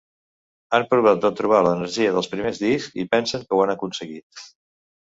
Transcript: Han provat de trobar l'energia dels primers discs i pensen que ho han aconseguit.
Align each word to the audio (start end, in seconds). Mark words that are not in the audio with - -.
Han 0.77 0.85
provat 0.93 1.21
de 1.25 1.31
trobar 1.41 1.59
l'energia 1.67 2.15
dels 2.17 2.33
primers 2.35 2.65
discs 2.65 2.99
i 3.05 3.07
pensen 3.15 3.47
que 3.47 3.59
ho 3.61 3.65
han 3.69 3.77
aconseguit. 3.79 4.47